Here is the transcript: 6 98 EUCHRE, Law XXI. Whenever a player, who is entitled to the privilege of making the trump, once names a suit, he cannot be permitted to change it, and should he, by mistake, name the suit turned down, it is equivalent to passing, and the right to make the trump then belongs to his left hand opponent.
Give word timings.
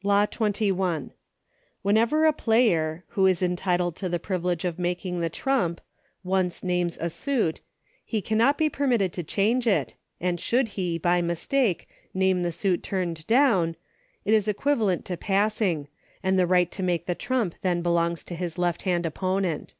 6 0.00 0.06
98 0.06 0.26
EUCHRE, 0.70 0.74
Law 0.80 0.86
XXI. 0.90 1.10
Whenever 1.82 2.24
a 2.24 2.32
player, 2.32 3.04
who 3.10 3.26
is 3.28 3.40
entitled 3.40 3.94
to 3.94 4.08
the 4.08 4.18
privilege 4.18 4.64
of 4.64 4.76
making 4.76 5.20
the 5.20 5.30
trump, 5.30 5.80
once 6.24 6.64
names 6.64 6.98
a 7.00 7.08
suit, 7.08 7.60
he 8.04 8.20
cannot 8.20 8.58
be 8.58 8.68
permitted 8.68 9.12
to 9.12 9.22
change 9.22 9.68
it, 9.68 9.94
and 10.20 10.40
should 10.40 10.66
he, 10.74 10.98
by 10.98 11.22
mistake, 11.22 11.88
name 12.12 12.42
the 12.42 12.50
suit 12.50 12.82
turned 12.82 13.24
down, 13.28 13.76
it 14.24 14.34
is 14.34 14.48
equivalent 14.48 15.04
to 15.04 15.16
passing, 15.16 15.86
and 16.24 16.36
the 16.36 16.44
right 16.48 16.72
to 16.72 16.82
make 16.82 17.06
the 17.06 17.14
trump 17.14 17.54
then 17.62 17.80
belongs 17.80 18.24
to 18.24 18.34
his 18.34 18.58
left 18.58 18.82
hand 18.82 19.06
opponent. 19.06 19.74